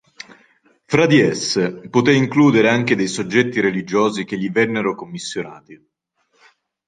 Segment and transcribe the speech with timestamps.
[0.85, 5.89] Fra di esse poté includere anche dei soggetti religiosi che gli vennero commissionati.